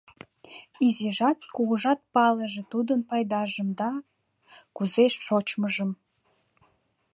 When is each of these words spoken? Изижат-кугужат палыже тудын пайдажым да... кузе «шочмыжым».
Изижат-кугужат 0.85 1.99
палыже 2.13 2.63
тудын 2.71 2.99
пайдажым 3.09 3.69
да... 3.79 3.91
кузе 4.75 5.05
«шочмыжым». 5.25 5.91